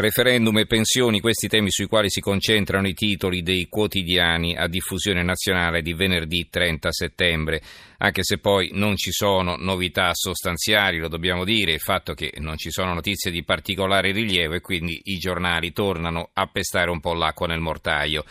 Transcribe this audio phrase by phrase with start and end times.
[0.00, 5.24] Referendum e pensioni, questi temi sui quali si concentrano i titoli dei quotidiani a diffusione
[5.24, 7.60] nazionale di venerdì 30 settembre,
[7.96, 12.56] anche se poi non ci sono novità sostanziali, lo dobbiamo dire, il fatto che non
[12.56, 17.14] ci sono notizie di particolare rilievo e quindi i giornali tornano a pestare un po'
[17.14, 18.24] l'acqua nel mortaio.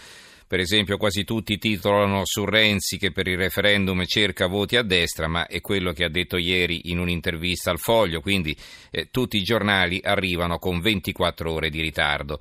[0.47, 5.27] Per esempio quasi tutti titolano su Renzi che per il referendum cerca voti a destra,
[5.27, 8.55] ma è quello che ha detto ieri in un'intervista al Foglio, quindi
[8.89, 12.39] eh, tutti i giornali arrivano con 24 ore di ritardo.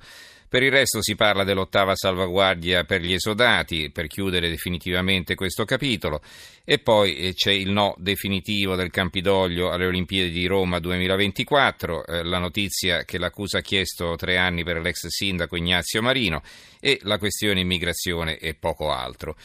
[0.49, 6.21] Per il resto si parla dell'ottava salvaguardia per gli esodati, per chiudere definitivamente questo capitolo,
[6.63, 12.23] e poi eh, c'è il no definitivo del Campidoglio alle Olimpiadi di Roma 2024, eh,
[12.23, 16.41] la notizia che l'accusa ha chiesto tre anni per l'ex sindaco Ignazio Marino
[16.79, 19.35] e la questione immigrazione e poco altro.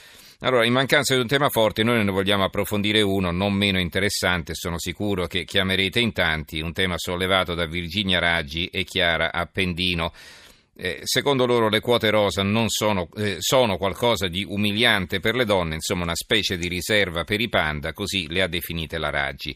[0.44, 4.54] Allora, in mancanza di un tema forte, noi ne vogliamo approfondire uno non meno interessante,
[4.54, 10.12] sono sicuro che chiamerete in tanti, un tema sollevato da Virginia Raggi e Chiara Appendino.
[10.74, 15.74] Eh, secondo loro le quote rosa sono, eh, sono, qualcosa di umiliante per le donne,
[15.74, 19.54] insomma una specie di riserva per i panda, così le ha definite la Raggi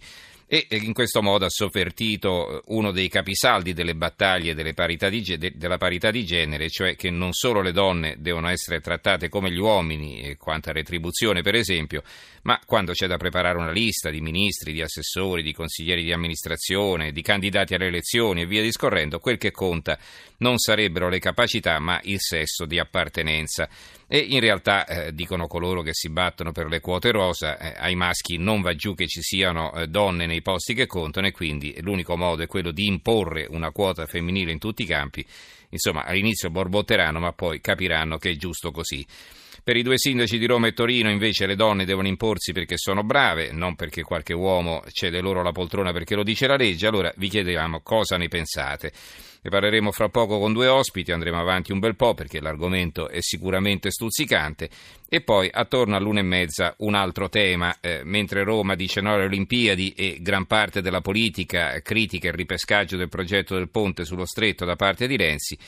[0.49, 5.53] e in questo modo ha sovvertito uno dei capisaldi delle battaglie delle parità di, de,
[5.57, 9.59] della parità di genere, cioè che non solo le donne devono essere trattate come gli
[9.59, 12.05] uomini, quanto a retribuzione per esempio,
[12.43, 17.11] ma quando c'è da preparare una lista di ministri, di assessori, di consiglieri di amministrazione,
[17.11, 19.99] di candidati alle elezioni e via discorrendo, quel che conta
[20.39, 23.69] non sarebbero le capacità ma il sesso di appartenenza.
[24.09, 27.97] E in realtà, eh, dicono coloro che si battono per le quote rosa, eh, ai
[27.97, 31.77] maschi non va giù che ci siano eh, donne nei posti che contano e quindi
[31.81, 35.27] l'unico modo è quello di imporre una quota femminile in tutti i campi.
[35.71, 39.05] Insomma, all'inizio borbotteranno, ma poi capiranno che è giusto così.
[39.66, 43.03] Per i due sindaci di Roma e Torino invece le donne devono imporsi perché sono
[43.03, 46.87] brave, non perché qualche uomo cede loro la poltrona perché lo dice la legge.
[46.87, 48.93] Allora vi chiediamo cosa ne pensate.
[49.43, 53.21] Ne parleremo fra poco con due ospiti, andremo avanti un bel po' perché l'argomento è
[53.21, 54.71] sicuramente stuzzicante
[55.09, 59.25] e poi attorno all'una e mezza un altro tema, eh, mentre Roma dice no alle
[59.25, 64.65] Olimpiadi e gran parte della politica critica il ripescaggio del progetto del ponte sullo stretto
[64.65, 65.59] da parte di Renzi.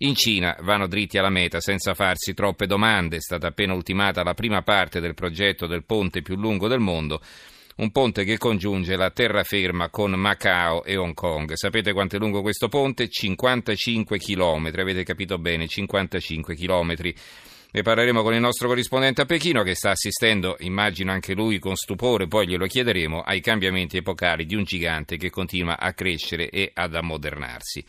[0.00, 3.16] In Cina vanno dritti alla meta senza farsi troppe domande.
[3.16, 7.22] È stata appena ultimata la prima parte del progetto del ponte più lungo del mondo,
[7.76, 11.54] un ponte che congiunge la terraferma con Macao e Hong Kong.
[11.54, 13.08] Sapete quanto è lungo questo ponte?
[13.08, 17.14] 55 chilometri, avete capito bene, 55 chilometri.
[17.70, 21.74] Ne parleremo con il nostro corrispondente a Pechino che sta assistendo, immagino anche lui con
[21.74, 26.70] stupore, poi glielo chiederemo, ai cambiamenti epocali di un gigante che continua a crescere e
[26.74, 27.84] ad ammodernarsi.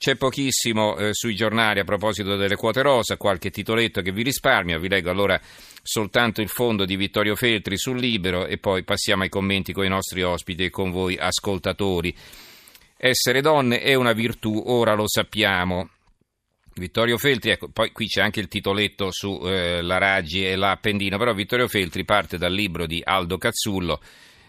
[0.00, 4.80] C'è pochissimo eh, sui giornali a proposito delle quote rosa, qualche titoletto che vi risparmio,
[4.80, 5.38] vi leggo allora
[5.82, 9.90] soltanto il fondo di Vittorio Feltri sul Libero e poi passiamo ai commenti con i
[9.90, 12.16] nostri ospiti e con voi ascoltatori.
[12.96, 15.90] Essere donne è una virtù, ora lo sappiamo.
[16.76, 21.34] Vittorio Feltri, ecco, poi qui c'è anche il titoletto su eh, Raggi e l'Appendino, però
[21.34, 24.00] Vittorio Feltri parte dal libro di Aldo Cazzullo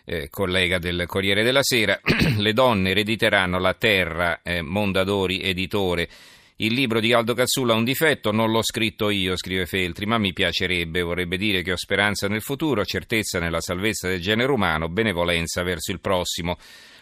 [0.06, 2.00] eh, collega del Corriere della Sera,
[2.38, 6.10] Le donne erediteranno la terra, eh, Mondadori editore.
[6.58, 10.20] Il libro di Aldo Cazzulla ha un difetto, non l'ho scritto io, scrive Feltri, ma
[10.20, 14.88] mi piacerebbe, vorrebbe dire che ho speranza nel futuro, certezza nella salvezza del genere umano,
[14.88, 16.58] benevolenza verso il prossimo.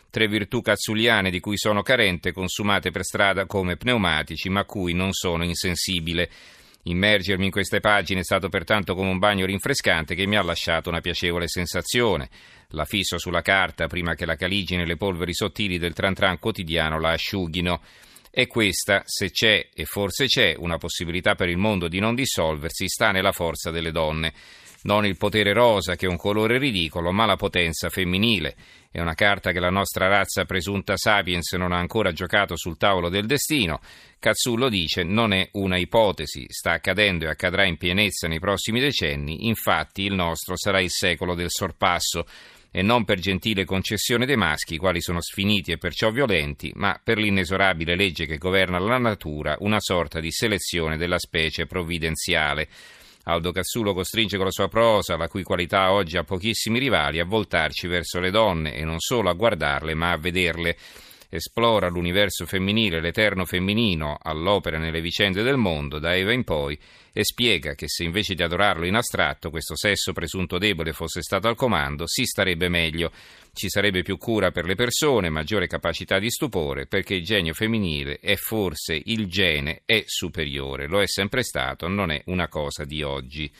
[0.09, 5.11] Tre virtù cazzuliane di cui sono carente, consumate per strada come pneumatici, ma cui non
[5.11, 6.29] sono insensibile.
[6.83, 10.87] Immergermi in queste pagine è stato pertanto come un bagno rinfrescante che mi ha lasciato
[10.89, 12.29] una piacevole sensazione.
[12.73, 16.37] La fisso sulla carta prima che la caligine e le polveri sottili del tran tran
[16.37, 17.81] quotidiano la asciughino.
[18.29, 22.87] E questa, se c'è, e forse c'è, una possibilità per il mondo di non dissolversi,
[22.87, 24.33] sta nella forza delle donne.
[24.83, 28.55] Non il potere rosa, che è un colore ridicolo, ma la potenza femminile.
[28.91, 33.09] È una carta che la nostra razza presunta sapiens non ha ancora giocato sul tavolo
[33.09, 33.79] del destino.
[34.19, 39.47] Cazzullo dice non è una ipotesi, sta accadendo e accadrà in pienezza nei prossimi decenni,
[39.47, 42.25] infatti il nostro sarà il secolo del sorpasso
[42.71, 47.17] e non per gentile concessione dei maschi, quali sono sfiniti e perciò violenti, ma per
[47.17, 52.67] l'inesorabile legge che governa la natura, una sorta di selezione della specie provvidenziale.
[53.23, 57.25] Aldo Cassulo costringe con la sua prosa, la cui qualità oggi ha pochissimi rivali, a
[57.25, 60.77] voltarci verso le donne e non solo a guardarle, ma a vederle.
[61.29, 66.77] Esplora l'universo femminile, l'eterno femminino all'opera nelle vicende del mondo, da Eva in poi,
[67.13, 71.47] e spiega che se invece di adorarlo in astratto questo sesso presunto debole fosse stato
[71.47, 73.11] al comando, si starebbe meglio.
[73.51, 78.19] Ci sarebbe più cura per le persone, maggiore capacità di stupore, perché il genio femminile
[78.19, 83.01] è forse il gene è superiore, lo è sempre stato, non è una cosa di
[83.03, 83.51] oggi.